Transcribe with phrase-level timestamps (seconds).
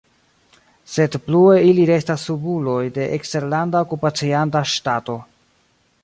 [0.93, 5.19] Sed plue ili restas subuloj de eksterlanda okupacianta ŝtato.